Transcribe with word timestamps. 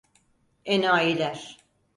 Enayiler! 0.65 1.57